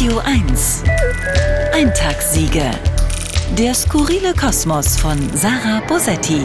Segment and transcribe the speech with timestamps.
[0.00, 0.82] Radio 1.
[1.74, 2.70] Eintagssiege.
[3.58, 6.40] Der skurrile Kosmos von Sarah Bosetti.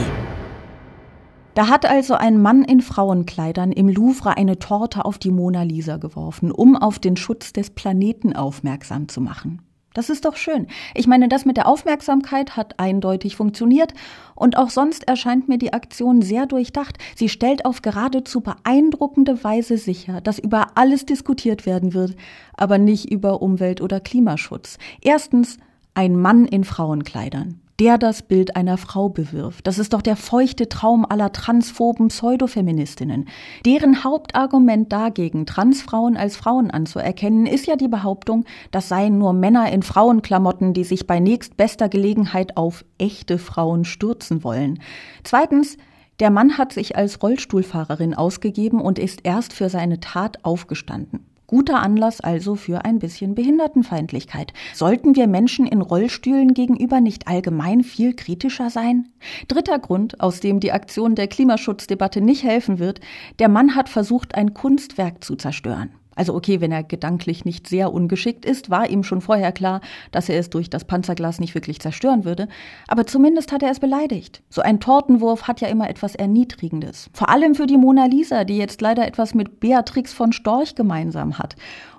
[1.54, 5.96] Da hat also ein Mann in Frauenkleidern im Louvre eine Torte auf die Mona Lisa
[5.96, 9.62] geworfen, um auf den Schutz des Planeten aufmerksam zu machen.
[9.96, 10.68] Das ist doch schön.
[10.93, 13.93] Ich meine, das mit der Aufmerksamkeit hat eindeutig funktioniert
[14.36, 16.98] und auch sonst erscheint mir die Aktion sehr durchdacht.
[17.16, 22.16] Sie stellt auf geradezu beeindruckende Weise sicher, dass über alles diskutiert werden wird,
[22.55, 24.78] aber nicht über Umwelt- oder Klimaschutz.
[25.01, 25.57] Erstens
[25.93, 29.68] ein Mann in Frauenkleidern der das Bild einer Frau bewirft.
[29.68, 33.27] Das ist doch der feuchte Traum aller transphoben Pseudofeministinnen.
[33.65, 39.71] Deren Hauptargument dagegen, Transfrauen als Frauen anzuerkennen, ist ja die Behauptung, das seien nur Männer
[39.71, 44.79] in Frauenklamotten, die sich bei nächstbester Gelegenheit auf echte Frauen stürzen wollen.
[45.23, 45.77] Zweitens,
[46.21, 51.26] der Mann hat sich als Rollstuhlfahrerin ausgegeben und ist erst für seine Tat aufgestanden.
[51.48, 54.54] Guter Anlass also für ein bisschen Behindertenfeindlichkeit.
[54.73, 59.10] Sollten wir Menschen in Rollstühlen gegenüber nicht allgemein viel kritischer sein?
[59.48, 62.99] Dritter Grund, aus dem die Aktion der Klimaschutzdebatte nicht helfen wird,
[63.40, 65.92] der Mann hat versucht, ein Kunstwerk zu zerstören.
[66.16, 70.30] Also okay, wenn er gedanklich nicht sehr ungeschickt ist, war ihm schon vorher klar, dass
[70.30, 72.48] er es durch das Panzerglas nicht wirklich zerstören würde,
[72.88, 74.42] aber zumindest hat er es beleidigt.
[74.50, 77.10] So ein Tortenwurf hat ja immer etwas Erniedrigendes.
[77.14, 81.38] Vor allem für die Mona Lisa, die jetzt leider etwas mit Beatrix von Storch gemeinsam
[81.38, 81.56] hat.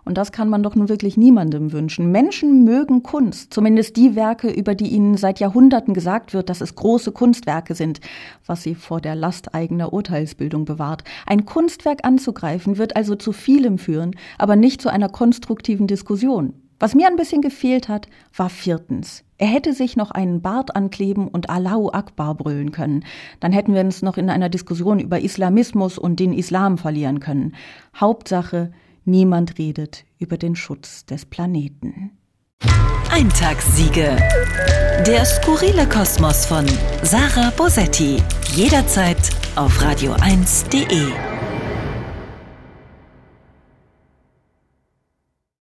[0.06, 2.12] Und das kann man doch nun wirklich niemandem wünschen.
[2.12, 6.76] Menschen mögen Kunst, zumindest die Werke, über die ihnen seit Jahrhunderten gesagt wird, dass es
[6.76, 7.98] große Kunstwerke sind,
[8.46, 11.02] was sie vor der Last eigener Urteilsbildung bewahrt.
[11.26, 14.05] Ein Kunstwerk anzugreifen wird also zu vielem führen,
[14.38, 16.54] aber nicht zu einer konstruktiven Diskussion.
[16.78, 19.24] Was mir ein bisschen gefehlt hat, war viertens.
[19.38, 23.04] Er hätte sich noch einen Bart ankleben und Allahu Akbar brüllen können.
[23.40, 27.54] Dann hätten wir uns noch in einer Diskussion über Islamismus und den Islam verlieren können.
[27.94, 28.72] Hauptsache,
[29.06, 32.10] Niemand redet über den Schutz des Planeten.
[33.12, 34.16] Eintagssiege.
[35.06, 36.66] Der skurrile Kosmos von
[37.02, 38.20] Sarah Bosetti.
[38.56, 41.35] Jederzeit auf radio1.de.